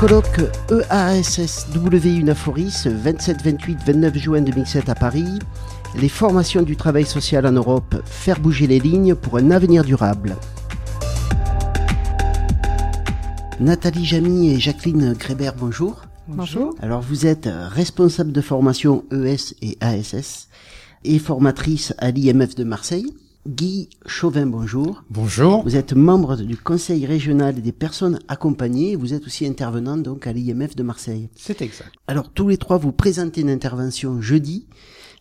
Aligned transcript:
colloque 0.00 0.40
EASSW 0.70 2.20
Unaforis 2.20 2.86
27, 2.86 3.42
28, 3.42 3.78
29 3.84 4.16
juin 4.16 4.40
2007 4.40 4.88
à 4.88 4.94
Paris. 4.94 5.38
Les 5.94 6.08
formations 6.08 6.62
du 6.62 6.74
travail 6.74 7.04
social 7.04 7.44
en 7.44 7.52
Europe, 7.52 7.96
faire 8.06 8.40
bouger 8.40 8.66
les 8.66 8.78
lignes 8.78 9.14
pour 9.14 9.36
un 9.36 9.50
avenir 9.50 9.84
durable. 9.84 10.36
Nathalie 13.60 14.06
Jamy 14.06 14.54
et 14.54 14.58
Jacqueline 14.58 15.12
Grébert, 15.12 15.54
bonjour. 15.54 16.00
Bonjour. 16.28 16.74
Alors 16.80 17.02
vous 17.02 17.26
êtes 17.26 17.50
responsable 17.52 18.32
de 18.32 18.40
formation 18.40 19.04
ES 19.12 19.54
et 19.60 19.76
ASS 19.82 20.48
et 21.04 21.18
formatrice 21.18 21.92
à 21.98 22.10
l'IMF 22.10 22.54
de 22.54 22.64
Marseille. 22.64 23.14
Guy 23.50 23.88
Chauvin, 24.06 24.46
bonjour. 24.46 25.02
Bonjour. 25.10 25.64
Vous 25.64 25.74
êtes 25.74 25.92
membre 25.92 26.36
du 26.36 26.56
Conseil 26.56 27.04
régional 27.04 27.60
des 27.60 27.72
personnes 27.72 28.20
accompagnées. 28.28 28.94
Vous 28.94 29.12
êtes 29.12 29.26
aussi 29.26 29.44
intervenant 29.44 29.96
donc 29.96 30.28
à 30.28 30.32
l'IMF 30.32 30.76
de 30.76 30.84
Marseille. 30.84 31.28
C'est 31.34 31.60
exact. 31.60 31.90
Alors 32.06 32.30
tous 32.30 32.46
les 32.46 32.58
trois, 32.58 32.78
vous 32.78 32.92
présentez 32.92 33.40
une 33.40 33.50
intervention 33.50 34.20
jeudi, 34.20 34.68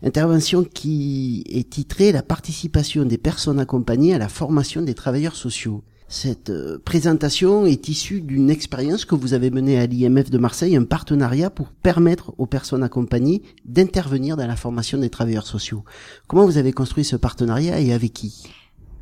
intervention 0.04 0.64
qui 0.64 1.44
est 1.50 1.72
titrée 1.72 2.12
La 2.12 2.22
participation 2.22 3.04
des 3.04 3.18
personnes 3.18 3.60
accompagnées 3.60 4.14
à 4.14 4.20
la 4.20 4.30
formation 4.30 4.84
des 4.84 4.94
travailleurs 4.94 5.36
sociaux. 5.36 5.82
Cette 6.12 6.50
euh, 6.50 6.80
présentation 6.84 7.68
est 7.68 7.88
issue 7.88 8.20
d'une 8.20 8.50
expérience 8.50 9.06
que 9.06 9.14
vous 9.14 9.36
avez 9.36 9.52
menée 9.52 9.78
à 9.78 9.86
l'IMF 9.86 10.32
de 10.32 10.40
Marseille, 10.40 10.76
un 10.76 10.84
partenariat 10.84 11.52
pour 11.52 11.70
permettre 11.70 12.34
aux 12.40 12.48
personnes 12.48 12.82
accompagnées 12.82 13.44
d'intervenir 13.64 14.36
dans 14.36 14.48
la 14.48 14.56
formation 14.56 14.98
des 14.98 15.12
travailleurs 15.12 15.46
sociaux. 15.46 15.84
Comment 16.26 16.48
vous 16.48 16.58
avez 16.58 16.74
construit 16.74 17.04
ce 17.04 17.16
partenariat 17.16 17.80
et 17.80 17.94
avec 17.94 18.12
qui? 18.14 18.52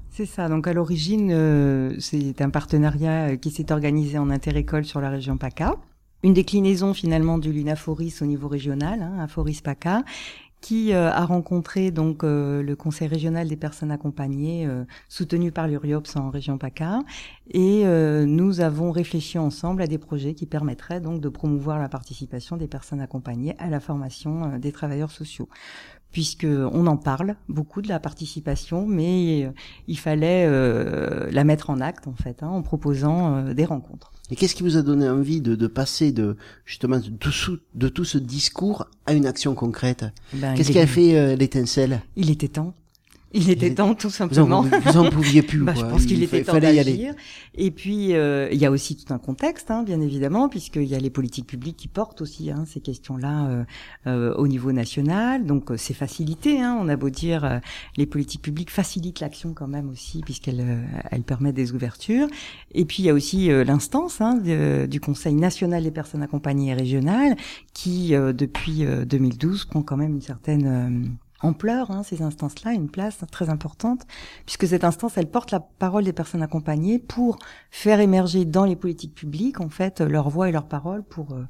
C'est 0.09 0.25
ça. 0.25 0.49
Donc 0.49 0.67
à 0.67 0.73
l'origine, 0.73 1.31
euh, 1.31 1.95
c'est 1.99 2.41
un 2.41 2.49
partenariat 2.49 3.37
qui 3.37 3.51
s'est 3.51 3.71
organisé 3.71 4.17
en 4.17 4.29
interécole 4.29 4.83
sur 4.83 4.99
la 4.99 5.09
région 5.09 5.37
PACA. 5.37 5.77
Une 6.23 6.33
déclinaison 6.33 6.93
finalement 6.93 7.37
du 7.37 7.53
Lunaforis 7.53 8.21
au 8.21 8.25
niveau 8.25 8.49
régional, 8.49 9.01
hein, 9.01 9.23
Aforis 9.23 9.61
PACA, 9.61 10.03
qui 10.61 10.93
euh, 10.93 11.11
a 11.11 11.25
rencontré 11.25 11.91
donc 11.91 12.23
euh, 12.23 12.63
le 12.63 12.75
Conseil 12.75 13.07
régional 13.07 13.47
des 13.47 13.55
personnes 13.55 13.91
accompagnées, 13.91 14.65
euh, 14.65 14.83
soutenu 15.07 15.51
par 15.51 15.67
l'URIOPS 15.67 16.15
en 16.15 16.29
région 16.29 16.57
PACA, 16.57 17.01
et 17.51 17.85
nous 18.25 18.59
avons 18.59 18.91
réfléchi 18.91 19.37
ensemble 19.37 19.81
à 19.81 19.87
des 19.87 19.97
projets 19.97 20.33
qui 20.33 20.45
permettraient 20.45 20.99
donc 20.99 21.21
de 21.21 21.29
promouvoir 21.29 21.79
la 21.79 21.87
participation 21.87 22.57
des 22.57 22.67
personnes 22.67 22.99
accompagnées 22.99 23.55
à 23.57 23.69
la 23.69 23.79
formation 23.79 24.57
des 24.57 24.71
travailleurs 24.73 25.11
sociaux 25.11 25.47
puisque 26.11 26.45
on 26.45 26.87
en 26.87 26.97
parle 26.97 27.35
beaucoup 27.47 27.81
de 27.81 27.87
la 27.87 27.99
participation, 27.99 28.85
mais 28.85 29.51
il 29.87 29.97
fallait 29.99 30.49
la 31.31 31.43
mettre 31.43 31.69
en 31.69 31.79
acte 31.79 32.07
en 32.07 32.15
fait, 32.15 32.43
hein, 32.43 32.49
en 32.49 32.61
proposant 32.63 33.53
des 33.53 33.65
rencontres. 33.65 34.11
Et 34.29 34.35
qu'est-ce 34.35 34.55
qui 34.55 34.63
vous 34.63 34.77
a 34.77 34.81
donné 34.81 35.07
envie 35.07 35.41
de, 35.41 35.55
de 35.55 35.67
passer 35.67 36.11
de 36.11 36.35
justement 36.65 36.99
de 36.99 37.09
tout, 37.09 37.59
de 37.75 37.87
tout 37.87 38.03
ce 38.03 38.17
discours 38.17 38.85
à 39.05 39.13
une 39.13 39.25
action 39.25 39.55
concrète? 39.55 40.05
Ben, 40.33 40.53
Qu'est-ce 40.53 40.71
qui 40.71 40.79
a 40.79 40.87
fait 40.87 41.17
euh, 41.17 41.35
l'étincelle? 41.35 42.01
Il 42.15 42.29
était 42.29 42.49
temps. 42.49 42.73
Il 43.33 43.49
était 43.49 43.73
temps, 43.73 43.93
tout 43.93 44.09
simplement. 44.09 44.61
Vous 44.61 44.97
en, 44.97 45.09
pouviez 45.09 45.41
plus. 45.41 45.59
bah, 45.63 45.73
je 45.75 45.81
pense 45.81 46.05
qu'il 46.05 46.23
était 46.23 46.43
temps 46.43 46.59
d'agir. 46.59 47.13
Et 47.55 47.71
puis, 47.71 48.13
euh, 48.13 48.47
il 48.51 48.57
y 48.57 48.65
a 48.65 48.71
aussi 48.71 48.95
tout 48.95 49.13
un 49.13 49.17
contexte, 49.17 49.69
hein, 49.69 49.83
bien 49.83 49.99
évidemment, 49.99 50.47
puisqu'il 50.47 50.85
y 50.85 50.95
a 50.95 50.99
les 50.99 51.09
politiques 51.09 51.47
publiques 51.47 51.77
qui 51.77 51.89
portent 51.89 52.21
aussi 52.21 52.51
hein, 52.51 52.63
ces 52.65 52.79
questions-là 52.79 53.47
euh, 53.47 53.63
euh, 54.07 54.33
au 54.35 54.47
niveau 54.47 54.71
national. 54.71 55.45
Donc, 55.45 55.71
c'est 55.75 55.93
facilité. 55.93 56.61
Hein, 56.61 56.77
on 56.79 56.87
a 56.87 56.95
beau 56.95 57.09
dire, 57.09 57.59
les 57.97 58.05
politiques 58.05 58.41
publiques 58.41 58.71
facilitent 58.71 59.19
l'action 59.19 59.53
quand 59.53 59.67
même 59.67 59.89
aussi, 59.89 60.21
puisqu'elles 60.21 60.65
elles 61.11 61.23
permettent 61.23 61.55
des 61.55 61.73
ouvertures. 61.73 62.27
Et 62.73 62.85
puis, 62.85 63.03
il 63.03 63.05
y 63.07 63.09
a 63.09 63.13
aussi 63.13 63.49
l'instance 63.65 64.21
hein, 64.21 64.39
du 64.87 64.99
Conseil 65.01 65.35
national 65.35 65.83
des 65.83 65.91
personnes 65.91 66.23
accompagnées 66.23 66.71
et 66.71 66.73
régionales, 66.73 67.35
qui, 67.73 68.11
depuis 68.11 68.85
2012, 69.05 69.65
prend 69.65 69.81
quand 69.81 69.97
même 69.97 70.13
une 70.13 70.21
certaine 70.21 71.17
ampleur, 71.41 71.91
hein, 71.91 72.03
ces 72.03 72.21
instances-là, 72.21 72.73
une 72.73 72.89
place 72.89 73.19
très 73.31 73.49
importante, 73.49 74.01
puisque 74.45 74.67
cette 74.67 74.83
instance, 74.83 75.17
elle 75.17 75.29
porte 75.29 75.51
la 75.51 75.59
parole 75.59 76.03
des 76.03 76.13
personnes 76.13 76.43
accompagnées 76.43 76.99
pour 76.99 77.37
faire 77.71 77.99
émerger 77.99 78.45
dans 78.45 78.65
les 78.65 78.75
politiques 78.75 79.13
publiques, 79.13 79.59
en 79.59 79.69
fait, 79.69 80.01
leur 80.01 80.29
voix 80.29 80.49
et 80.49 80.51
leur 80.51 80.65
parole 80.65 81.03
pour 81.03 81.33
euh, 81.33 81.45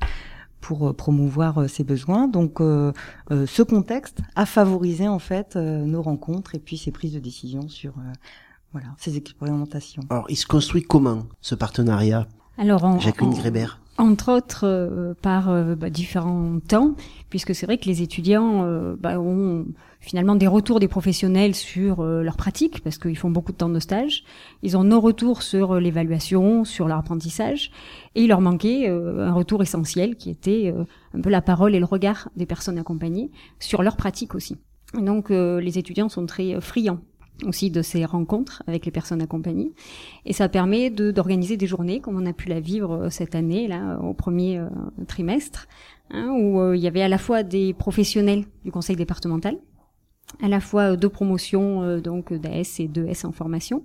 pour 0.60 0.88
euh, 0.88 0.94
promouvoir 0.94 1.60
euh, 1.60 1.68
ces 1.68 1.84
besoins. 1.84 2.28
Donc, 2.28 2.58
ce 2.60 3.62
contexte 3.62 4.20
a 4.36 4.46
favorisé 4.46 5.08
en 5.08 5.20
fait 5.20 5.56
nos 5.56 6.02
rencontres 6.02 6.56
et 6.56 6.60
puis 6.60 6.78
ces 6.78 6.92
prises 6.92 7.14
de 7.14 7.20
décision 7.20 7.70
sur 7.70 7.94
voilà 8.74 8.88
ces 8.98 9.18
expérimentations. 9.18 10.02
Alors, 10.10 10.26
il 10.30 10.36
se 10.36 10.48
construit 10.48 10.82
comment 10.82 11.24
ce 11.42 11.56
partenariat? 11.56 12.28
Alors, 12.58 12.84
en, 12.84 13.00
Jacqueline 13.00 13.34
Grébert 13.34 13.80
entre 13.98 14.32
autres 14.32 14.62
euh, 14.64 15.14
par 15.22 15.50
euh, 15.50 15.76
bah, 15.76 15.90
différents 15.90 16.60
temps, 16.60 16.96
puisque 17.30 17.56
c'est 17.56 17.66
vrai 17.66 17.78
que 17.78 17.86
les 17.86 18.02
étudiants 18.02 18.64
euh, 18.64 18.96
bah, 18.98 19.20
ont 19.20 19.66
finalement 20.00 20.36
des 20.36 20.48
retours 20.48 20.80
des 20.80 20.88
professionnels 20.88 21.56
sur 21.56 22.04
leur 22.04 22.38
pratique, 22.38 22.82
parce 22.84 22.98
qu'ils 22.98 23.18
font 23.18 23.32
beaucoup 23.32 23.52
de 23.52 23.58
temps 23.58 23.68
de 23.68 23.80
stage. 23.80 24.24
Ils 24.62 24.78
ont 24.78 24.84
nos 24.84 25.02
retours 25.02 25.42
sur 25.42 25.80
l'évaluation, 25.80 26.64
sur 26.64 26.88
leur 26.88 27.00
apprentissage, 27.00 27.72
et 28.16 28.22
il 28.24 28.30
leur 28.30 28.40
manquait 28.40 28.88
un 28.88 29.34
retour 29.34 29.64
essentiel 29.64 30.16
qui 30.16 30.30
était 30.30 30.74
un 31.14 31.20
peu 31.20 31.30
la 31.30 31.42
parole 31.42 31.76
et 31.76 31.80
le 31.80 31.86
regard 31.86 32.30
des 32.38 32.46
personnes 32.46 32.78
accompagnées 32.78 33.32
sur 33.60 33.82
leur 33.82 33.98
pratique 33.98 34.36
aussi. 34.36 34.58
Donc 34.94 35.30
les 35.30 35.78
étudiants 35.78 36.10
sont 36.10 36.26
très 36.28 36.62
friands 36.62 37.00
aussi 37.46 37.70
de 37.70 37.82
ces 37.82 38.06
rencontres 38.06 38.64
avec 38.68 38.86
les 38.86 38.92
personnes 38.92 39.22
accompagnées. 39.22 39.74
Et 40.26 40.34
ça 40.34 40.50
permet 40.50 40.90
d'organiser 40.90 41.58
des 41.58 41.68
journées, 41.68 42.00
comme 42.00 42.18
on 42.18 42.26
a 42.26 42.34
pu 42.34 42.48
la 42.50 42.60
vivre 42.60 42.94
euh, 42.94 43.10
cette 43.10 43.36
année, 43.36 43.68
là, 43.68 44.00
au 44.02 44.14
premier 44.14 44.58
euh, 44.58 44.68
trimestre, 45.08 45.68
hein, 46.12 46.30
où 46.32 46.60
euh, 46.60 46.76
il 46.76 46.82
y 46.82 46.88
avait 46.88 47.02
à 47.02 47.08
la 47.08 47.18
fois 47.18 47.44
des 47.44 47.74
professionnels 47.74 48.46
du 48.66 48.72
conseil 48.72 48.96
départemental, 48.96 49.58
à 50.42 50.48
la 50.48 50.60
fois 50.60 50.98
deux 50.98 51.10
promotions, 51.10 52.00
donc 52.00 52.34
d'AS 52.34 52.80
et 52.80 52.88
d'ES 52.88 53.26
en 53.26 53.32
formation, 53.32 53.84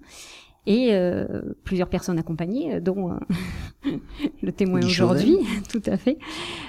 et 0.66 0.90
euh, 0.92 1.42
plusieurs 1.64 1.88
personnes 1.88 2.18
accompagnées, 2.18 2.74
euh, 2.74 2.80
dont 2.80 3.12
euh, 3.12 3.96
le 4.42 4.52
témoin 4.52 4.80
aujourd'hui, 4.84 5.36
tout 5.68 5.82
à 5.86 5.96
fait, 5.96 6.18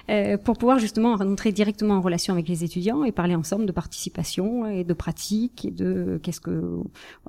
euh, 0.09 0.37
pour 0.37 0.57
pouvoir 0.57 0.79
justement 0.79 1.15
rentrer 1.15 1.51
directement 1.51 1.95
en 1.95 2.01
relation 2.01 2.33
avec 2.33 2.47
les 2.47 2.63
étudiants 2.63 3.03
et 3.03 3.11
parler 3.11 3.35
ensemble 3.35 3.65
de 3.65 3.71
participation 3.71 4.67
et 4.67 4.83
de 4.83 4.93
pratique 4.93 5.65
et 5.65 5.71
de 5.71 6.19
qu'est-ce 6.23 6.41
que 6.41 6.79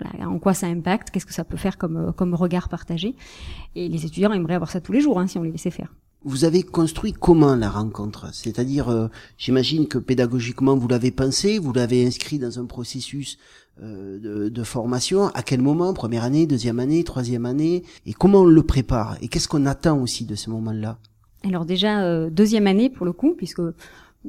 voilà 0.01 0.29
en 0.29 0.39
quoi 0.39 0.55
ça 0.55 0.67
impacte, 0.67 1.11
qu'est-ce 1.11 1.27
que 1.27 1.35
ça 1.35 1.45
peut 1.45 1.57
faire 1.59 1.77
comme 1.77 2.13
comme 2.17 2.35
regard 2.35 2.69
partagé. 2.69 3.15
Et 3.75 3.89
les 3.89 4.07
étudiants 4.07 4.33
aimeraient 4.33 4.55
avoir 4.55 4.71
ça 4.71 4.81
tous 4.81 4.93
les 4.93 5.01
jours 5.01 5.21
hein, 5.21 5.27
si 5.27 5.39
on 5.39 5.43
les 5.43 5.53
laissait 5.53 5.71
faire. 5.71 5.93
Vous 6.25 6.45
avez 6.45 6.63
construit 6.63 7.13
comment 7.13 7.55
la 7.55 7.69
rencontre? 7.69 8.33
C'est-à-dire, 8.33 9.11
j'imagine 9.37 9.87
que 9.87 9.99
pédagogiquement 9.99 10.75
vous 10.75 10.89
l'avez 10.89 11.11
pensé, 11.11 11.59
vous 11.59 11.73
l'avez 11.73 12.07
inscrit 12.07 12.39
dans 12.39 12.59
un 12.59 12.65
processus 12.65 13.39
euh, 13.83 14.21
de, 14.21 14.49
de, 14.51 14.63
formation, 14.63 15.27
à 15.35 15.43
quel 15.43 15.61
moment, 15.61 15.93
première 15.95 16.23
année, 16.23 16.47
deuxième 16.47 16.79
année, 16.79 17.03
troisième 17.03 17.45
année, 17.45 17.83
et 18.07 18.13
comment 18.13 18.43
on 18.43 18.45
le 18.45 18.63
prépare, 18.63 19.17
et 19.21 19.27
qu'est-ce 19.27 19.49
qu'on 19.49 19.67
attend 19.67 20.01
aussi 20.01 20.27
de 20.27 20.37
ce 20.37 20.49
moment-là? 20.51 20.97
Alors 21.43 21.65
déjà, 21.65 22.05
euh, 22.05 22.31
deuxième 22.31 22.69
année 22.69 22.89
pour 22.89 23.05
le 23.05 23.13
coup, 23.13 23.35
puisque 23.37 23.63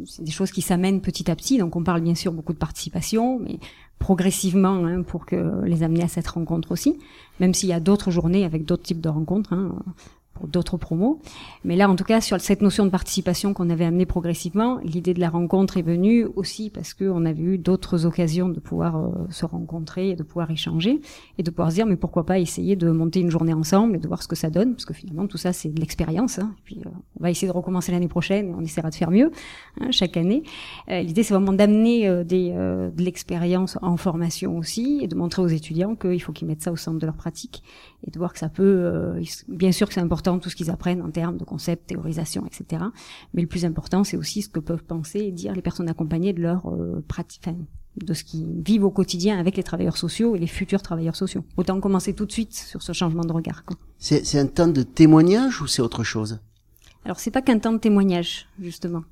c'est 0.07 0.23
des 0.23 0.31
choses 0.31 0.49
qui 0.49 0.63
s'amènent 0.63 0.99
petit 0.99 1.29
à 1.29 1.35
petit, 1.35 1.59
donc 1.59 1.75
on 1.75 1.83
parle 1.83 2.01
bien 2.01 2.15
sûr 2.15 2.33
beaucoup 2.33 2.53
de 2.53 2.57
participation, 2.57 3.37
mais 3.37 3.59
progressivement 3.99 4.83
hein, 4.83 5.03
pour 5.03 5.27
que 5.27 5.63
les 5.63 5.83
amener 5.83 6.01
à 6.01 6.07
cette 6.07 6.27
rencontre 6.27 6.71
aussi, 6.71 6.97
même 7.39 7.53
s'il 7.53 7.69
y 7.69 7.73
a 7.73 7.79
d'autres 7.79 8.09
journées 8.09 8.45
avec 8.45 8.65
d'autres 8.65 8.83
types 8.83 9.01
de 9.01 9.09
rencontres. 9.09 9.53
Hein, 9.53 9.75
pour 10.35 10.47
d'autres 10.47 10.77
promos. 10.77 11.19
Mais 11.63 11.75
là, 11.75 11.89
en 11.89 11.95
tout 11.95 12.03
cas, 12.03 12.21
sur 12.21 12.39
cette 12.39 12.61
notion 12.61 12.85
de 12.85 12.91
participation 12.91 13.53
qu'on 13.53 13.69
avait 13.69 13.85
amenée 13.85 14.05
progressivement, 14.05 14.79
l'idée 14.83 15.13
de 15.13 15.19
la 15.19 15.29
rencontre 15.29 15.77
est 15.77 15.81
venue 15.81 16.25
aussi 16.35 16.69
parce 16.69 16.93
qu'on 16.93 17.25
avait 17.25 17.41
eu 17.41 17.57
d'autres 17.57 18.05
occasions 18.05 18.49
de 18.49 18.59
pouvoir 18.59 18.97
euh, 18.97 19.09
se 19.29 19.45
rencontrer 19.45 20.09
et 20.09 20.15
de 20.15 20.23
pouvoir 20.23 20.51
échanger 20.51 20.99
et 21.37 21.43
de 21.43 21.49
pouvoir 21.49 21.71
se 21.71 21.75
dire 21.75 21.85
mais 21.85 21.95
pourquoi 21.95 22.25
pas 22.25 22.37
essayer 22.37 22.75
de 22.75 22.91
monter 22.91 23.21
une 23.21 23.31
journée 23.31 23.53
ensemble 23.53 23.95
et 23.95 23.99
de 23.99 24.07
voir 24.07 24.21
ce 24.21 24.27
que 24.27 24.35
ça 24.35 24.49
donne 24.49 24.73
parce 24.73 24.85
que 24.85 24.93
finalement 24.93 25.25
tout 25.25 25.37
ça 25.37 25.53
c'est 25.53 25.69
de 25.69 25.79
l'expérience. 25.79 26.37
Hein. 26.37 26.53
puis 26.65 26.81
euh, 26.85 26.89
on 27.19 27.23
va 27.23 27.31
essayer 27.31 27.47
de 27.47 27.53
recommencer 27.53 27.91
l'année 27.93 28.09
prochaine 28.09 28.53
on 28.57 28.61
essaiera 28.61 28.89
de 28.89 28.95
faire 28.95 29.11
mieux 29.11 29.31
hein, 29.79 29.87
chaque 29.91 30.17
année. 30.17 30.43
Euh, 30.89 31.01
l'idée 31.01 31.23
c'est 31.23 31.33
vraiment 31.33 31.53
d'amener 31.53 32.23
des, 32.25 32.51
de 32.51 33.03
l'expérience 33.03 33.77
en 33.81 33.95
formation 33.95 34.57
aussi 34.57 34.99
et 35.01 35.07
de 35.07 35.15
montrer 35.15 35.41
aux 35.41 35.47
étudiants 35.47 35.95
qu'il 35.95 36.21
faut 36.21 36.33
qu'ils 36.33 36.47
mettent 36.47 36.63
ça 36.63 36.71
au 36.71 36.75
centre 36.75 36.99
de 36.99 37.05
leur 37.05 37.15
pratique 37.15 37.63
et 38.03 38.11
de 38.11 38.17
voir 38.17 38.33
que 38.33 38.39
ça 38.39 38.49
peut, 38.49 39.15
bien 39.47 39.71
sûr 39.71 39.87
que 39.87 39.93
c'est 39.93 40.01
important 40.01 40.37
tout 40.39 40.49
ce 40.49 40.55
qu'ils 40.55 40.69
apprennent 40.69 41.01
en 41.01 41.09
termes 41.09 41.37
de 41.37 41.43
concepts, 41.43 41.87
théorisation, 41.87 42.45
etc. 42.45 42.83
Mais 43.33 43.41
le 43.41 43.47
plus 43.47 43.65
important, 43.65 44.03
c'est 44.03 44.17
aussi 44.17 44.41
ce 44.41 44.49
que 44.49 44.59
peuvent 44.59 44.83
penser 44.83 45.19
et 45.19 45.31
dire 45.31 45.53
les 45.53 45.61
personnes 45.61 45.89
accompagnées 45.89 46.33
de 46.33 46.41
leur 46.41 46.67
euh, 46.69 47.03
pratique, 47.07 47.49
de 47.97 48.13
ce 48.13 48.23
qu'ils 48.23 48.61
vivent 48.61 48.83
au 48.83 48.91
quotidien 48.91 49.39
avec 49.39 49.57
les 49.57 49.63
travailleurs 49.63 49.97
sociaux 49.97 50.35
et 50.35 50.39
les 50.39 50.47
futurs 50.47 50.81
travailleurs 50.81 51.15
sociaux. 51.15 51.43
Autant 51.57 51.79
commencer 51.79 52.13
tout 52.13 52.25
de 52.25 52.31
suite 52.31 52.53
sur 52.53 52.81
ce 52.81 52.93
changement 52.93 53.23
de 53.23 53.31
regard. 53.31 53.63
C'est 53.97 54.37
un 54.37 54.47
temps 54.47 54.67
de 54.67 54.83
témoignage 54.83 55.61
ou 55.61 55.67
c'est 55.67 55.81
autre 55.81 56.03
chose? 56.03 56.39
Alors 57.05 57.19
c'est 57.19 57.31
pas 57.31 57.43
qu'un 57.43 57.59
temps 57.59 57.71
de 57.71 57.77
témoignage 57.77 58.47
justement. 58.59 59.03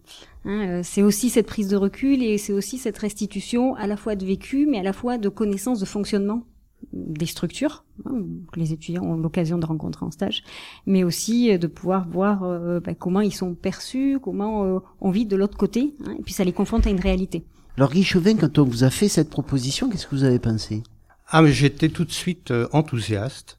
Hein, 0.45 0.68
euh, 0.68 0.81
c'est 0.83 1.03
aussi 1.03 1.29
cette 1.29 1.45
prise 1.45 1.68
de 1.68 1.75
recul 1.75 2.24
et 2.24 2.39
c'est 2.39 2.51
aussi 2.51 2.79
cette 2.79 2.97
restitution 2.97 3.75
à 3.75 3.86
la 3.86 3.97
fois 3.97 4.15
de 4.15 4.25
vécu 4.25 4.65
mais 4.65 4.79
à 4.79 4.83
la 4.83 4.94
fois 4.94 5.19
de 5.19 5.29
connaissances 5.29 5.79
de 5.79 5.86
fonctionnement 5.86 6.44
des 6.91 7.25
structures 7.25 7.85
hein, 8.06 8.21
que 8.51 8.59
les 8.59 8.74
étudiants 8.74 9.03
ont 9.03 9.15
l'occasion 9.15 9.57
de 9.57 9.65
rencontrer 9.65 10.06
en 10.06 10.12
stage, 10.12 10.44
mais 10.85 11.03
aussi 11.03 11.57
de 11.57 11.68
pouvoir 11.68 12.07
voir 12.07 12.41
bah, 12.81 12.94
comment 12.94 13.21
ils 13.21 13.33
sont 13.33 13.56
perçus, 13.56 14.19
comment 14.21 14.81
on 15.00 15.12
vit 15.12 15.25
de 15.25 15.35
l'autre 15.35 15.57
côté, 15.57 15.95
hein, 16.06 16.15
et 16.19 16.21
puis 16.21 16.33
ça 16.33 16.44
les 16.44 16.53
confronte 16.53 16.88
à 16.88 16.89
une 16.89 17.00
réalité. 17.00 17.45
Alors 17.75 17.91
Guy 17.91 18.03
Chauvin, 18.03 18.35
quand 18.35 18.59
on 18.59 18.65
vous 18.65 18.83
a 18.83 18.91
fait 18.91 19.07
cette 19.07 19.31
proposition, 19.31 19.89
qu'est-ce 19.89 20.06
que 20.06 20.15
vous 20.15 20.24
avez 20.24 20.38
pensé? 20.38 20.83
Ah, 21.27 21.41
mais 21.41 21.51
j'étais 21.51 21.89
tout 21.89 22.06
de 22.06 22.12
suite 22.12 22.51
euh, 22.51 22.68
enthousiaste 22.71 23.57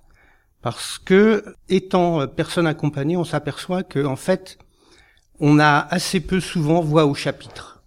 parce 0.63 0.99
que, 0.99 1.45
étant 1.69 2.21
euh, 2.21 2.27
personne 2.29 2.69
accompagnée, 2.69 3.17
on 3.17 3.25
s'aperçoit 3.25 3.83
que, 3.83 4.05
en 4.05 4.15
fait, 4.15 4.59
on 5.41 5.59
a 5.59 5.81
assez 5.91 6.21
peu 6.21 6.39
souvent 6.39 6.81
voix 6.81 7.07
au 7.07 7.15
chapitre. 7.15 7.83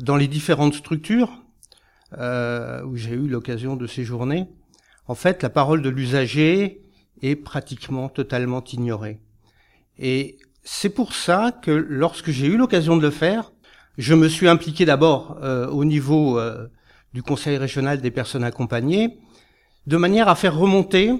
Dans 0.00 0.16
les 0.16 0.26
différentes 0.26 0.74
structures 0.74 1.44
euh, 2.18 2.82
où 2.84 2.96
j'ai 2.96 3.14
eu 3.14 3.28
l'occasion 3.28 3.76
de 3.76 3.86
séjourner, 3.86 4.48
en 5.08 5.14
fait, 5.14 5.42
la 5.42 5.50
parole 5.50 5.82
de 5.82 5.88
l'usager 5.88 6.82
est 7.22 7.36
pratiquement 7.36 8.08
totalement 8.08 8.62
ignorée. 8.64 9.20
Et 9.98 10.38
c'est 10.64 10.90
pour 10.90 11.14
ça 11.14 11.52
que 11.62 11.70
lorsque 11.70 12.30
j'ai 12.30 12.46
eu 12.46 12.56
l'occasion 12.56 12.96
de 12.96 13.02
le 13.02 13.10
faire, 13.10 13.52
je 13.98 14.14
me 14.14 14.28
suis 14.28 14.48
impliqué 14.48 14.84
d'abord 14.84 15.38
euh, 15.42 15.68
au 15.68 15.84
niveau 15.84 16.38
euh, 16.38 16.66
du 17.14 17.22
Conseil 17.22 17.56
régional 17.56 18.00
des 18.00 18.10
personnes 18.10 18.44
accompagnées, 18.44 19.18
de 19.86 19.96
manière 19.96 20.28
à 20.28 20.34
faire 20.34 20.56
remonter 20.56 21.12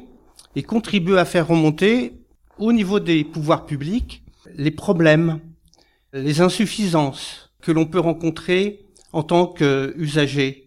et 0.56 0.62
contribuer 0.62 1.18
à 1.18 1.24
faire 1.24 1.46
remonter 1.46 2.20
au 2.58 2.72
niveau 2.72 3.00
des 3.00 3.24
pouvoirs 3.24 3.66
publics 3.66 4.22
les 4.54 4.70
problèmes, 4.70 5.40
les 6.12 6.40
insuffisances 6.40 7.50
que 7.62 7.72
l'on 7.72 7.86
peut 7.86 8.00
rencontrer 8.00 8.84
en 9.12 9.22
tant 9.22 9.46
qu'usager. 9.46 10.65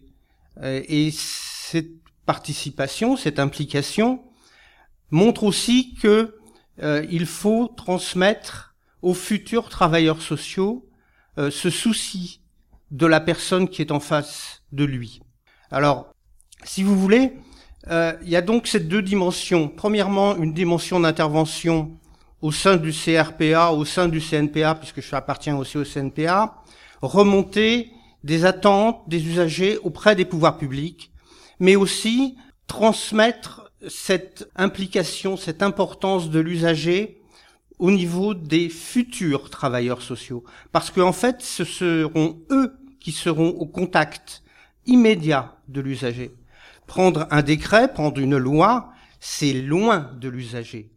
Euh, 0.62 0.82
et 0.88 1.10
cette 1.10 1.90
participation, 2.26 3.16
cette 3.16 3.38
implication 3.38 4.22
montre 5.10 5.44
aussi 5.44 5.94
que 5.94 6.36
il 7.10 7.26
faut 7.26 7.68
transmettre 7.76 8.70
aux 9.02 9.12
futurs 9.12 9.68
travailleurs 9.68 10.22
sociaux 10.22 10.88
euh, 11.38 11.50
ce 11.50 11.70
souci 11.70 12.40
de 12.90 13.06
la 13.06 13.20
personne 13.20 13.68
qui 13.68 13.82
est 13.82 13.92
en 13.92 14.00
face 14.00 14.62
de 14.72 14.84
lui. 14.84 15.22
Alors, 15.70 16.12
si 16.64 16.82
vous 16.82 16.98
voulez, 16.98 17.32
euh, 17.88 18.14
il 18.22 18.28
y 18.28 18.36
a 18.36 18.42
donc 18.42 18.66
ces 18.66 18.80
deux 18.80 19.00
dimensions. 19.00 19.68
Premièrement, 19.68 20.36
une 20.36 20.52
dimension 20.52 20.98
d'intervention 20.98 21.96
au 22.42 22.50
sein 22.50 22.76
du 22.76 22.92
CRPA, 22.92 23.70
au 23.70 23.84
sein 23.84 24.08
du 24.08 24.20
CNPA, 24.20 24.74
puisque 24.74 25.00
je 25.00 25.14
appartiens 25.14 25.56
aussi 25.56 25.78
au 25.78 25.84
CNPA, 25.84 26.62
remonter 27.00 27.92
des 28.24 28.44
attentes 28.44 29.02
des 29.08 29.26
usagers 29.26 29.78
auprès 29.78 30.16
des 30.16 30.24
pouvoirs 30.24 30.58
publics, 30.58 31.10
mais 31.58 31.76
aussi 31.76 32.36
transmettre 32.66 33.70
cette 33.88 34.48
implication, 34.56 35.36
cette 35.36 35.62
importance 35.62 36.30
de 36.30 36.40
l'usager 36.40 37.20
au 37.78 37.90
niveau 37.90 38.34
des 38.34 38.68
futurs 38.68 39.48
travailleurs 39.48 40.02
sociaux. 40.02 40.44
Parce 40.70 40.90
qu'en 40.90 41.08
en 41.08 41.12
fait, 41.12 41.40
ce 41.40 41.64
seront 41.64 42.38
eux 42.50 42.76
qui 43.00 43.12
seront 43.12 43.48
au 43.48 43.66
contact 43.66 44.42
immédiat 44.86 45.56
de 45.68 45.80
l'usager. 45.80 46.30
Prendre 46.86 47.26
un 47.30 47.42
décret, 47.42 47.92
prendre 47.92 48.20
une 48.20 48.36
loi, 48.36 48.92
c'est 49.18 49.54
loin 49.54 50.10
de 50.20 50.28
l'usager. 50.28 50.90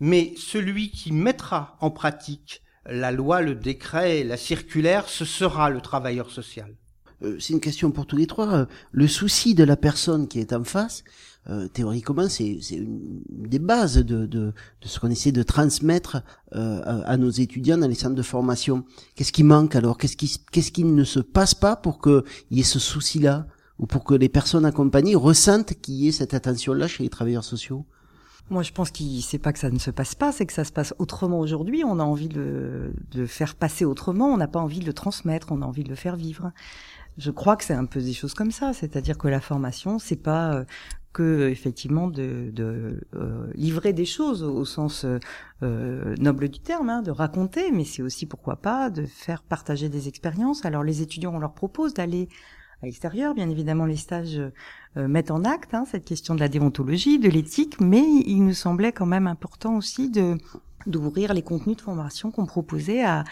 Mais 0.00 0.34
celui 0.36 0.90
qui 0.90 1.12
mettra 1.12 1.76
en 1.80 1.90
pratique 1.90 2.62
la 2.88 3.12
loi, 3.12 3.42
le 3.42 3.54
décret, 3.54 4.24
la 4.24 4.36
circulaire, 4.36 5.08
ce 5.08 5.24
sera 5.24 5.70
le 5.70 5.80
travailleur 5.80 6.30
social. 6.30 6.74
Euh, 7.22 7.36
c'est 7.40 7.52
une 7.52 7.60
question 7.60 7.90
pour 7.90 8.06
tous 8.06 8.16
les 8.16 8.26
trois. 8.26 8.52
Euh, 8.52 8.66
le 8.92 9.08
souci 9.08 9.54
de 9.54 9.64
la 9.64 9.76
personne 9.76 10.28
qui 10.28 10.38
est 10.38 10.52
en 10.52 10.64
face, 10.64 11.02
euh, 11.50 11.66
théoriquement, 11.68 12.28
c'est 12.28 12.58
une 12.72 13.22
des 13.28 13.58
bases 13.58 13.96
de, 13.96 14.52
ce 14.82 15.00
qu'on 15.00 15.10
essaie 15.10 15.32
de 15.32 15.42
transmettre 15.42 16.22
à, 16.52 17.16
nos 17.16 17.30
étudiants 17.30 17.78
dans 17.78 17.88
les 17.88 17.94
centres 17.94 18.14
de 18.14 18.22
formation. 18.22 18.84
Qu'est-ce 19.14 19.32
qui 19.32 19.44
manque 19.44 19.74
alors? 19.74 19.96
Qu'est-ce 19.98 20.16
qui, 20.16 20.38
qu'est-ce 20.52 20.72
qui 20.72 20.84
ne 20.84 21.04
se 21.04 21.20
passe 21.20 21.54
pas 21.54 21.76
pour 21.76 22.00
qu'il 22.00 22.22
y 22.50 22.60
ait 22.60 22.64
ce 22.64 22.78
souci-là? 22.78 23.46
Ou 23.78 23.86
pour 23.86 24.02
que 24.02 24.14
les 24.14 24.28
personnes 24.28 24.64
accompagnées 24.64 25.14
ressentent 25.14 25.74
qu'il 25.80 25.94
y 25.94 26.08
ait 26.08 26.12
cette 26.12 26.34
attention-là 26.34 26.88
chez 26.88 27.04
les 27.04 27.08
travailleurs 27.08 27.44
sociaux? 27.44 27.86
Moi, 28.50 28.62
je 28.62 28.72
pense 28.72 28.90
qu'il 28.90 29.22
c'est 29.22 29.38
pas 29.38 29.52
que 29.52 29.58
ça 29.58 29.70
ne 29.70 29.78
se 29.78 29.90
passe 29.90 30.14
pas, 30.14 30.32
c'est 30.32 30.46
que 30.46 30.52
ça 30.52 30.64
se 30.64 30.72
passe 30.72 30.94
autrement 30.98 31.38
aujourd'hui. 31.38 31.84
On 31.84 31.98
a 31.98 32.04
envie 32.04 32.28
de, 32.28 32.92
de 33.10 33.26
faire 33.26 33.54
passer 33.54 33.84
autrement. 33.84 34.26
On 34.26 34.36
n'a 34.36 34.48
pas 34.48 34.60
envie 34.60 34.80
de 34.80 34.86
le 34.86 34.92
transmettre. 34.92 35.52
On 35.52 35.62
a 35.62 35.66
envie 35.66 35.84
de 35.84 35.90
le 35.90 35.94
faire 35.94 36.16
vivre. 36.16 36.52
Je 37.18 37.32
crois 37.32 37.56
que 37.56 37.64
c'est 37.64 37.74
un 37.74 37.84
peu 37.84 38.00
des 38.00 38.12
choses 38.12 38.32
comme 38.32 38.52
ça, 38.52 38.72
c'est-à-dire 38.72 39.18
que 39.18 39.26
la 39.26 39.40
formation, 39.40 39.98
c'est 39.98 40.22
pas 40.22 40.54
euh, 40.54 40.64
que 41.12 41.48
effectivement 41.48 42.06
de, 42.06 42.50
de 42.52 43.00
euh, 43.16 43.50
livrer 43.54 43.92
des 43.92 44.04
choses 44.04 44.44
au 44.44 44.64
sens 44.64 45.04
euh, 45.62 46.14
noble 46.20 46.48
du 46.48 46.60
terme, 46.60 46.90
hein, 46.90 47.02
de 47.02 47.10
raconter, 47.10 47.72
mais 47.72 47.84
c'est 47.84 48.02
aussi 48.02 48.26
pourquoi 48.26 48.54
pas 48.56 48.88
de 48.88 49.04
faire 49.04 49.42
partager 49.42 49.88
des 49.88 50.06
expériences. 50.06 50.64
Alors 50.64 50.84
les 50.84 51.02
étudiants, 51.02 51.34
on 51.34 51.40
leur 51.40 51.54
propose 51.54 51.92
d'aller 51.92 52.28
à 52.82 52.86
l'extérieur, 52.86 53.34
bien 53.34 53.50
évidemment 53.50 53.86
les 53.86 53.96
stages 53.96 54.40
euh, 54.96 55.08
mettent 55.08 55.30
en 55.30 55.44
acte 55.44 55.74
hein, 55.74 55.84
cette 55.90 56.04
question 56.04 56.34
de 56.34 56.40
la 56.40 56.48
déontologie, 56.48 57.18
de 57.18 57.28
l'éthique, 57.28 57.80
mais 57.80 58.04
il 58.26 58.44
nous 58.44 58.54
semblait 58.54 58.92
quand 58.92 59.06
même 59.06 59.26
important 59.26 59.76
aussi 59.76 60.10
de 60.10 60.36
d'ouvrir 60.86 61.34
les 61.34 61.42
contenus 61.42 61.76
de 61.76 61.82
formation 61.82 62.30
qu'on 62.30 62.46
proposait 62.46 63.04
à, 63.04 63.24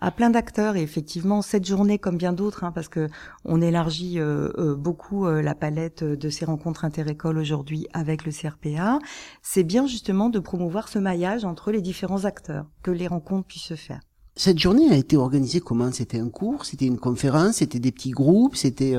à 0.00 0.12
plein 0.12 0.30
d'acteurs. 0.30 0.76
Et 0.76 0.82
effectivement 0.82 1.42
cette 1.42 1.66
journée 1.66 1.98
comme 1.98 2.16
bien 2.16 2.32
d'autres 2.32 2.62
hein, 2.62 2.70
parce 2.70 2.88
que 2.88 3.08
on 3.44 3.60
élargit 3.60 4.20
euh, 4.20 4.50
euh, 4.56 4.76
beaucoup 4.76 5.26
la 5.26 5.54
palette 5.56 6.04
de 6.04 6.30
ces 6.30 6.44
rencontres 6.44 6.84
interécoles 6.84 7.38
aujourd'hui 7.38 7.88
avec 7.92 8.24
le 8.24 8.30
CRPA 8.30 9.00
c'est 9.42 9.64
bien 9.64 9.86
justement 9.88 10.28
de 10.28 10.38
promouvoir 10.38 10.88
ce 10.88 11.00
maillage 11.00 11.44
entre 11.44 11.72
les 11.72 11.82
différents 11.82 12.24
acteurs 12.24 12.66
que 12.82 12.92
les 12.92 13.08
rencontres 13.08 13.48
puissent 13.48 13.62
se 13.62 13.74
faire 13.74 14.00
cette 14.34 14.58
journée 14.58 14.90
a 14.90 14.96
été 14.96 15.16
organisée 15.16 15.60
comment? 15.60 15.92
C'était 15.92 16.18
un 16.18 16.28
cours 16.28 16.64
c'était 16.64 16.86
une 16.86 16.98
conférence 16.98 17.56
c'était 17.56 17.80
des 17.80 17.92
petits 17.92 18.10
groupes 18.10 18.56
c'était 18.56 18.94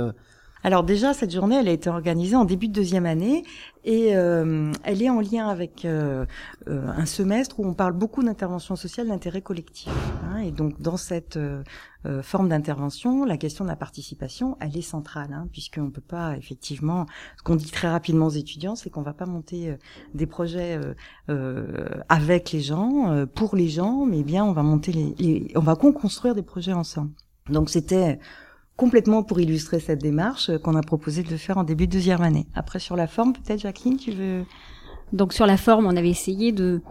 alors 0.63 0.83
déjà, 0.83 1.13
cette 1.13 1.31
journée, 1.31 1.57
elle 1.57 1.67
a 1.67 1.71
été 1.71 1.89
organisée 1.89 2.37
en 2.37 2.45
début 2.45 2.69
de 2.69 2.73
deuxième 2.73 3.05
année 3.05 3.43
et 3.83 4.15
euh, 4.15 4.71
elle 4.83 5.01
est 5.01 5.09
en 5.09 5.19
lien 5.19 5.49
avec 5.49 5.83
euh, 5.83 6.25
euh, 6.69 6.87
un 6.87 7.05
semestre 7.05 7.59
où 7.59 7.67
on 7.67 7.73
parle 7.73 7.91
beaucoup 7.91 8.23
d'intervention 8.23 8.77
sociale 8.77 9.09
d'intérêt 9.09 9.41
collectif. 9.41 9.91
Hein, 10.23 10.37
et 10.37 10.51
donc 10.51 10.79
dans 10.81 10.95
cette 10.95 11.37
forme 12.21 12.49
d'intervention, 12.49 13.23
la 13.23 13.37
question 13.37 13.63
de 13.63 13.69
la 13.69 13.77
participation, 13.77 14.57
elle 14.59 14.77
est 14.77 14.81
centrale, 14.81 15.31
hein, 15.33 15.47
puisqu'on 15.51 15.83
ne 15.83 15.89
peut 15.89 16.01
pas 16.01 16.37
effectivement, 16.37 17.05
ce 17.37 17.43
qu'on 17.43 17.55
dit 17.55 17.71
très 17.71 17.89
rapidement 17.89 18.27
aux 18.27 18.31
étudiants, 18.31 18.75
c'est 18.75 18.89
qu'on 18.89 19.03
va 19.03 19.13
pas 19.13 19.25
monter 19.25 19.77
des 20.13 20.25
projets 20.25 20.79
avec 22.09 22.51
les 22.51 22.59
gens, 22.59 23.25
pour 23.33 23.55
les 23.55 23.69
gens, 23.69 24.05
mais 24.05 24.23
bien 24.23 24.43
on 24.43 24.51
va 24.51 24.63
monter 24.63 24.91
les, 24.91 25.15
les 25.17 25.51
on 25.55 25.61
va 25.61 25.75
co-construire 25.75 26.35
des 26.35 26.43
projets 26.43 26.73
ensemble. 26.73 27.11
Donc 27.49 27.69
c'était 27.69 28.19
complètement 28.75 29.23
pour 29.23 29.39
illustrer 29.39 29.79
cette 29.79 30.01
démarche 30.01 30.49
euh, 30.49 30.57
qu'on 30.57 30.75
a 30.75 30.81
proposé 30.81 31.23
de 31.23 31.37
faire 31.37 31.57
en 31.57 31.63
début 31.63 31.87
de 31.87 31.93
deuxième 31.93 32.21
année. 32.21 32.47
Après 32.55 32.79
sur 32.79 32.95
la 32.95 33.07
forme, 33.07 33.33
peut-être 33.33 33.59
Jacqueline, 33.59 33.97
tu 33.97 34.11
veux 34.11 34.43
Donc 35.11 35.33
sur 35.33 35.45
la 35.45 35.57
forme, 35.57 35.85
on 35.85 35.95
avait 35.95 36.09
essayé 36.09 36.51
de 36.51 36.81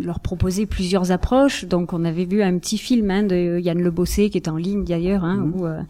leur 0.00 0.20
proposer 0.20 0.66
plusieurs 0.66 1.10
approches. 1.10 1.64
Donc 1.64 1.92
on 1.92 2.04
avait 2.04 2.24
vu 2.24 2.42
un 2.42 2.58
petit 2.58 2.78
film 2.78 3.10
hein, 3.10 3.22
de 3.22 3.58
Yann 3.58 3.80
Le 3.80 3.90
Bossé 3.90 4.30
qui 4.30 4.38
est 4.38 4.48
en 4.48 4.56
ligne 4.56 4.84
d'ailleurs, 4.84 5.24
hein, 5.24 5.36
mmh. 5.36 5.54
où 5.56 5.66
euh, 5.66 5.80